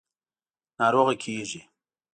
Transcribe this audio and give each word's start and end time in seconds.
–ناروغه 0.79 1.13
کېږې. 1.23 1.61